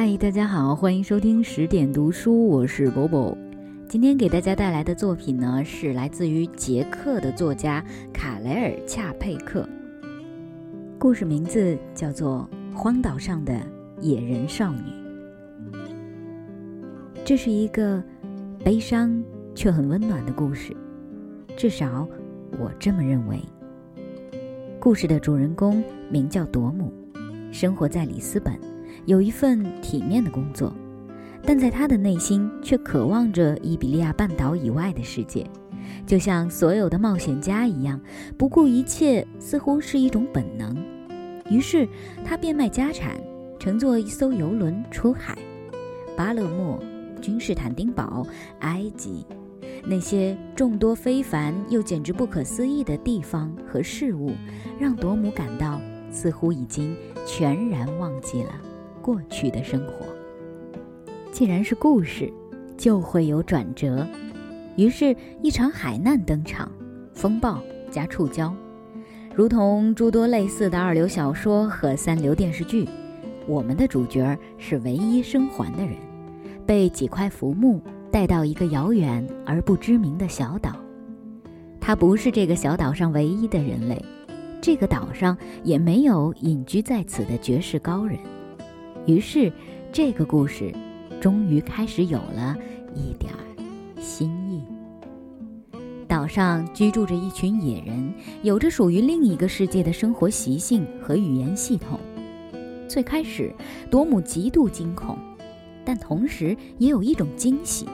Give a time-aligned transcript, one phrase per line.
[0.00, 3.36] 嗨，大家好，欢迎收听十点读书，我是波波。
[3.88, 9.68] 今天给大家带来的作品呢，是来自于捷克的作家卡莱尔·恰佩克。
[11.00, 13.60] 故事名字叫做《荒岛上的
[14.00, 14.78] 野人少女》。
[17.24, 18.00] 这是一个
[18.64, 19.20] 悲伤
[19.52, 20.76] 却很温暖的故事，
[21.56, 22.06] 至少
[22.52, 23.40] 我这么认为。
[24.78, 26.92] 故事的主人公名叫朵姆，
[27.50, 28.54] 生活在里斯本。
[29.06, 30.72] 有一份体面的工作，
[31.42, 35.46] 但在他的内心却渴望着伊比利亚半岛以外的世界，
[36.06, 38.00] 就像所有的冒险家一样，
[38.36, 40.76] 不顾一切似乎是一种本能。
[41.50, 41.88] 于是
[42.24, 43.18] 他变卖家产，
[43.58, 45.38] 乘坐一艘游轮出海。
[46.14, 46.78] 巴勒莫、
[47.22, 48.26] 君士坦丁堡、
[48.58, 49.24] 埃及，
[49.84, 54.32] 那些众多非凡又简直不可思议的地方和事物，
[54.78, 55.80] 让朵姆感到
[56.10, 56.94] 似乎已经
[57.24, 58.50] 全然忘记了。
[59.08, 60.04] 过去的生活，
[61.32, 62.30] 既然是故事，
[62.76, 64.06] 就会有转折。
[64.76, 66.70] 于是，一场海难登场，
[67.14, 67.58] 风暴
[67.90, 68.52] 加触礁，
[69.34, 72.86] 如同诸多类似的二流小说和三流电视剧。
[73.46, 75.96] 我们的主角是唯一生还的人，
[76.66, 77.80] 被几块浮木
[78.12, 80.76] 带到一个遥远而不知名的小岛。
[81.80, 84.04] 他不是这个小岛上唯一的人类，
[84.60, 88.18] 这个岛上也没有隐居在此的绝世高人。
[89.08, 89.50] 于是，
[89.90, 90.70] 这个故事
[91.18, 92.54] 终于开始有了
[92.94, 93.40] 一点儿
[93.98, 94.62] 新意。
[96.06, 101.98] 岛上居住着一群野人，有着属于另一个世界的生活习性和语言系统。
[102.86, 103.50] 最开始，
[103.90, 105.16] 多姆极度惊恐，
[105.86, 107.86] 但同时也有一种惊喜。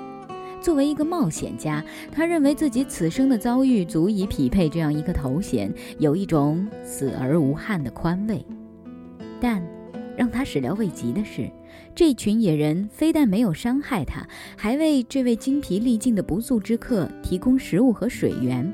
[0.60, 8.44] 作为一个冒险家，他认为自己此生的遭遇足以匹配这样一个头衔，有一种死而无憾的宽慰。
[9.40, 9.73] 但。
[10.16, 11.50] 让他始料未及的是，
[11.94, 14.26] 这群野人非但没有伤害他，
[14.56, 18.72] 还为这位精疲力尽的不速之客提供食物和水源，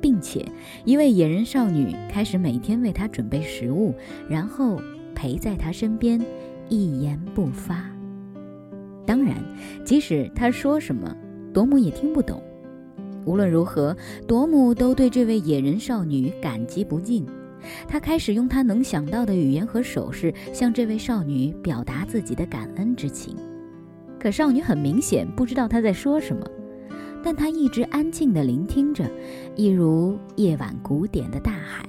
[0.00, 0.46] 并且
[0.84, 3.94] 一位野人少女开始每天为他准备食物，
[4.28, 4.80] 然后
[5.14, 6.20] 陪在他身边，
[6.68, 7.90] 一言不发。
[9.04, 9.36] 当然，
[9.84, 11.16] 即使他说什么，
[11.52, 12.42] 朵姆也听不懂。
[13.24, 13.96] 无论如何，
[14.28, 17.26] 朵姆都对这位野人少女感激不尽。
[17.88, 23.36] 他开始用他能想到的语言和手势向这位少女表达自己的感恩之情，
[24.18, 26.46] 可少女很明显不知道他在说什么，
[27.22, 29.04] 但她一直安静地聆听着，
[29.54, 31.84] 一如夜晚古典的大海。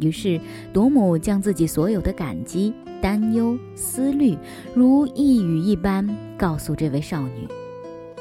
[0.00, 0.40] 于是，
[0.72, 4.36] 朵姆将自己所有的感激、担忧、思虑，
[4.74, 7.48] 如一语一般告诉这位少女，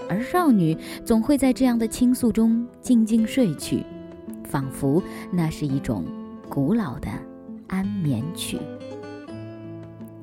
[0.09, 0.75] 而少女
[1.05, 3.83] 总会在这样的倾诉中静静睡去，
[4.43, 6.03] 仿佛那是一种。
[6.57, 7.07] 古老的
[7.67, 8.57] 安眠曲。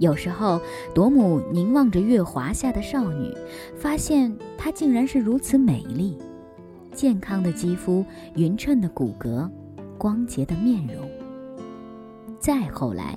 [0.00, 0.61] 有时候，
[0.93, 3.33] 朵姆凝望着月华下的少女，
[3.77, 6.19] 发现她竟然是如此美丽，
[6.93, 9.49] 健康的肌肤，匀称的骨骼，
[9.97, 11.09] 光洁的面容。
[12.41, 13.17] 再后来，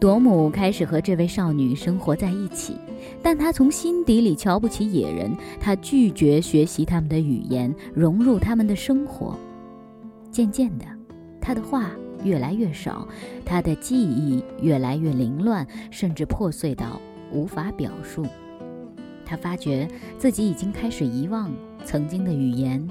[0.00, 2.74] 朵姆开始和这位少女生活在一起，
[3.22, 9.38] 但他从心底里瞧不起野人，他拒绝学习他们的语言，融入他们的生活。
[10.32, 10.84] 渐渐的，
[11.40, 11.92] 他的话。
[12.26, 13.06] 越来越少，
[13.44, 17.00] 他的记忆越来越凌乱，甚至破碎到
[17.30, 18.26] 无法表述。
[19.24, 19.88] 他发觉
[20.18, 21.52] 自己已经开始遗忘
[21.84, 22.84] 曾经的语言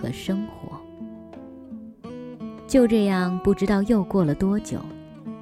[0.00, 0.78] 和生活。
[2.66, 4.78] 就这样，不知道又过了多久，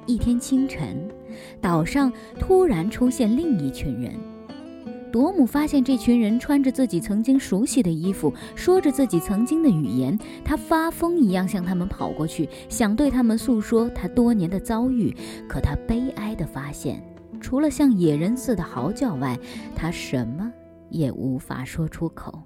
[0.05, 1.09] 一天清晨，
[1.59, 4.13] 岛上突然出现另一群人。
[5.11, 10.17] 朵姆发现这群人穿着自己曾经熟悉的衣服，说着自己曾经的语言。
[10.43, 15.13] 他发疯一样向他们跑过去，想对他们诉说他多年的遭遇。
[15.49, 17.03] 可他悲哀地发现，
[17.41, 19.37] 除了像野人似的嚎叫外，
[19.75, 20.49] 他什么
[20.89, 22.41] 也无法说出口。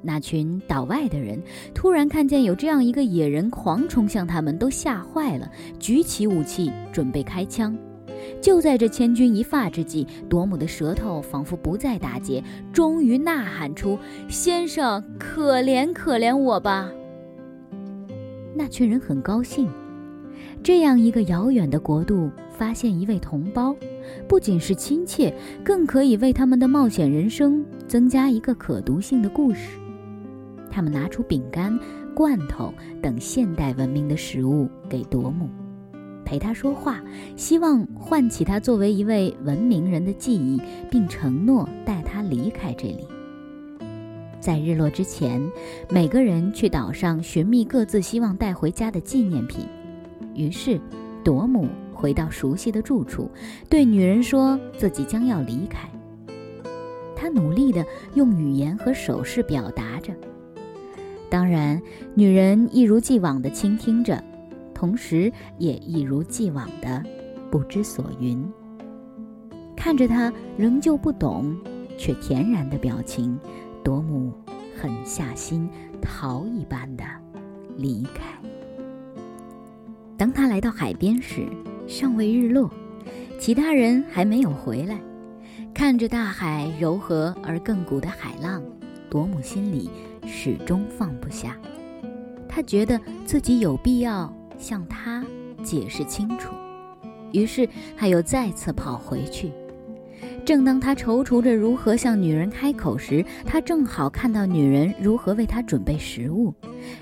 [0.00, 1.40] 那群岛外的人
[1.74, 7.76] 突然看见有这样一个野人狂冲向他们，都吓坏了，举起武器准备开枪。
[8.40, 12.42] 就在这千钧一发之际，朵姆的舌头仿佛不再打结，
[12.72, 13.98] 终于呐喊出
[14.28, 16.90] ：“先生，可怜可怜我吧！”
[18.54, 19.68] 那群人很高兴，
[20.62, 23.74] 这样一个遥远的国度发现一位同胞，
[24.26, 25.32] 不仅是亲切，
[25.64, 29.78] 更可以为他们的冒险人生增加一个可读性的故事。
[30.70, 31.78] 他们拿出饼干、
[32.14, 32.72] 罐头
[33.02, 35.48] 等现代文明的食物给朵姆。
[36.28, 37.02] 陪他说话，
[37.36, 40.60] 希望唤起他作为一位文明人的记忆，
[40.90, 43.08] 并承诺带他离开这里。
[44.38, 45.40] 在日落之前，
[45.88, 49.64] 每个人去岛上寻觅各自希望带回家的纪念品。
[50.34, 50.78] 于是，
[51.24, 53.30] 朵姆回到熟悉的住处，
[53.70, 55.88] 对女人说自己将要离开。
[57.16, 57.82] 他努力地
[58.12, 60.12] 用语言和手势表达着，
[61.30, 61.80] 当然，
[62.14, 64.22] 女人一如既往地倾听着，
[64.78, 67.02] 同时也一如既往的
[67.50, 68.48] 不知所云。
[69.76, 71.56] 看着他仍旧不懂，
[71.98, 73.36] 却恬然的表情，
[73.82, 74.32] 朵母
[74.80, 75.68] 狠下心
[76.00, 77.02] 逃一般的
[77.76, 78.22] 离开。
[80.16, 81.48] 当他来到海边时，
[81.88, 82.70] 尚未日落，
[83.36, 84.96] 其他人还没有回来。
[85.74, 88.62] 看着大海柔和而亘古的海浪，
[89.10, 89.90] 朵姆心里
[90.24, 91.56] 始终放不下。
[92.48, 95.24] 他觉得自己有必要向他
[95.62, 96.54] 解释清楚，
[97.32, 99.52] 于是他又再次跑回去。
[100.44, 106.52] 正当他踌躇着如何向女人开口时，他正好看到女人如何为他准备食物。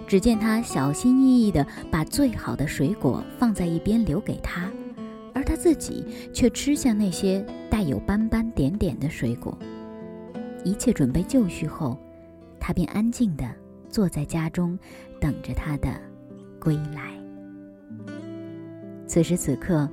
[0.07, 4.71] 只见他小心翼翼地把最好的水果放在一边留给他，
[5.33, 9.57] 而他自己却吃下那些带有斑斑点点的水果。
[10.65, 11.97] 一切准备就绪后，
[12.59, 13.45] 他便安静地
[13.89, 14.79] 坐在家中，
[15.21, 15.89] 等着他的
[16.59, 17.26] 归来。
[19.07, 19.89] 此时此刻。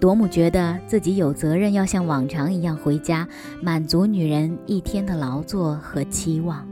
[0.00, 3.26] 朵姆觉得自己有责任要像往常一样回家，
[3.60, 6.64] 满足女人一天的劳作和期望。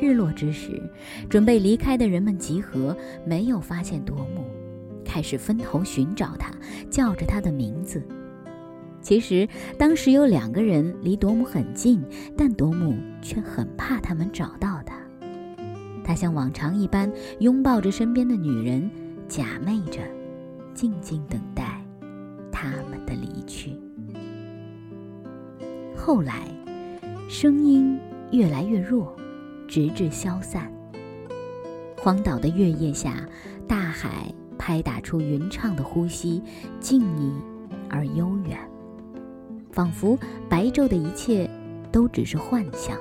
[0.00, 0.80] 日落之时，
[1.28, 2.96] 准备离开的人们集合，
[3.26, 4.44] 没有发现朵姆，
[5.04, 6.52] 开始分头寻找他，
[6.88, 8.00] 叫着他的名字。
[9.00, 12.00] 其实当时有两个人离朵姆很近，
[12.36, 14.94] 但朵姆却很怕他们找到他。
[16.04, 17.10] 他像往常一般
[17.40, 18.88] 拥抱着身边的女人，
[19.28, 20.00] 假寐着，
[20.74, 21.80] 静静等待。
[22.50, 23.76] 他们的离去。
[25.96, 26.48] 后来，
[27.28, 27.98] 声音
[28.30, 29.14] 越来越弱，
[29.68, 30.72] 直至消散。
[31.96, 33.26] 荒岛的月夜下，
[33.66, 36.42] 大海拍打出匀畅的呼吸，
[36.80, 37.32] 静谧
[37.90, 38.58] 而悠远，
[39.72, 40.18] 仿佛
[40.48, 41.50] 白昼的一切
[41.90, 42.96] 都只是幻象。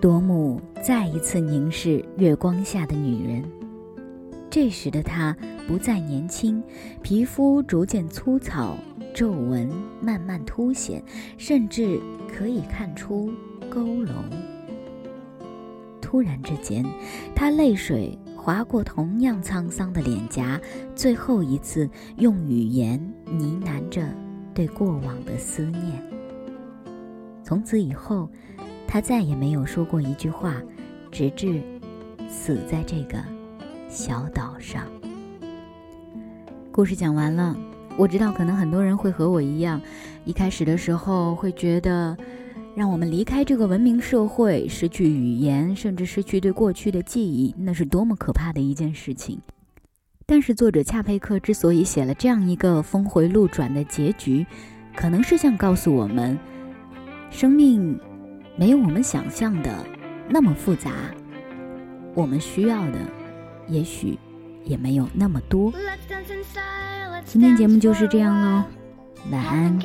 [0.00, 3.44] 多姆再一次凝视月光下的女人，
[4.52, 5.34] 这时的她。
[5.68, 6.60] 不再年轻，
[7.02, 8.76] 皮肤逐渐粗糙，
[9.14, 9.70] 皱纹
[10.00, 11.02] 慢慢凸显，
[11.38, 13.32] 甚至可以看出
[13.70, 14.10] 佝偻。
[16.00, 16.84] 突然之间，
[17.32, 20.60] 他泪水划过同样沧桑的脸颊，
[20.96, 24.04] 最后一次用语言呢喃着
[24.52, 26.04] 对过往的思念。
[27.44, 28.28] 从此以后，
[28.86, 30.60] 他再也没有说过一句话，
[31.12, 31.62] 直至
[32.28, 33.18] 死在这个
[33.92, 34.84] 小岛上。
[36.72, 37.54] 故事讲完了，
[37.98, 39.78] 我知道可能很多人会和我一样，
[40.24, 42.16] 一开始的时候会觉得，
[42.74, 49.38] 让我们离开这个文明社会，失去语言，甚至失去对过去的记忆，那是多么可怕的一件事情。
[50.24, 54.46] 但是作者恰佩克之所以写了这样一个峰回路转的结局，
[54.96, 56.38] 可能是想告诉我们，
[57.28, 58.00] 生命
[58.56, 59.84] 没有我们想象的
[60.30, 60.92] 那么复杂，
[62.14, 62.98] 我们需要的，
[63.68, 64.18] 也许。
[64.64, 65.72] 也没有那么多。
[67.24, 68.64] 今天节目就是这样喽，
[69.32, 69.76] 晚安。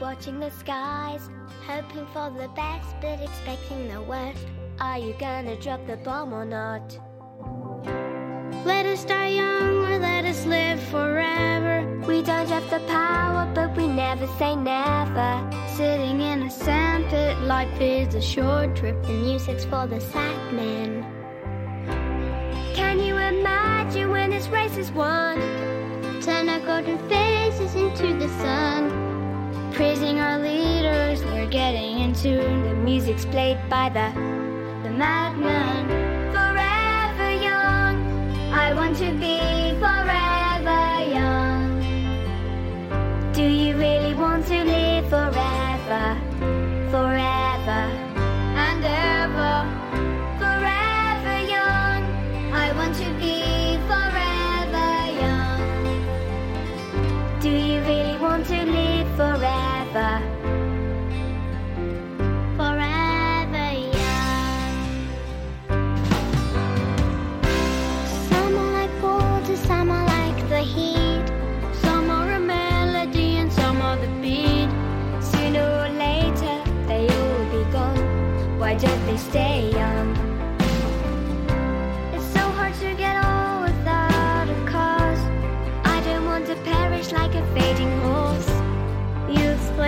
[0.00, 1.22] watching the skies,
[1.66, 4.46] hoping for the best but expecting the worst.
[4.78, 6.98] Are you gonna drop the bomb or not?
[8.64, 11.84] Let us die young or let us live forever.
[12.06, 15.40] We don't have the power, but we never say never.
[15.76, 19.02] Sitting in a sandpit, life is a short trip.
[19.04, 21.04] The music's for the sad men.
[23.94, 25.38] You when this race is won?
[26.22, 29.70] Turn our golden faces into the sun.
[29.74, 32.62] Praising our leaders, we're getting in tune.
[32.62, 34.08] the music's played by the
[34.82, 35.88] the madman.
[36.32, 37.96] Forever young,
[38.50, 39.51] I want to be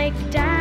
[0.04, 0.53] like dad.